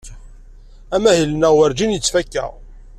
Amahil-nneɣ 0.95 1.53
Wurǧin 1.55 1.93
yettfaka. 1.95 2.45